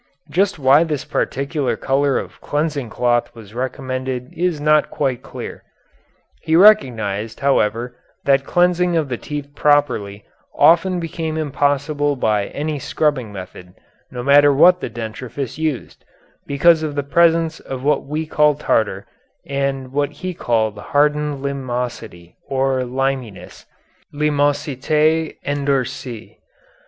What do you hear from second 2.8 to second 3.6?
cloth was